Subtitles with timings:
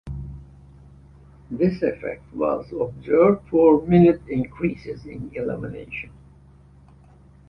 [1.51, 6.09] This effect was observed for minute increases in illumination.